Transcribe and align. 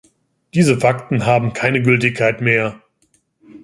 Diese 0.55 0.79
Fakten 0.79 1.27
haben 1.27 1.53
keine 1.53 1.79
Gültigkeit 1.83 2.41
mehr. 2.41 2.81